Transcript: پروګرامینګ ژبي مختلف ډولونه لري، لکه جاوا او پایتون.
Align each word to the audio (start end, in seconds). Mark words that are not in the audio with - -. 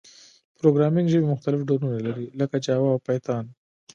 پروګرامینګ 0.59 1.07
ژبي 1.13 1.25
مختلف 1.33 1.61
ډولونه 1.67 1.97
لري، 2.05 2.25
لکه 2.39 2.55
جاوا 2.65 2.87
او 2.93 2.99
پایتون. 3.05 3.45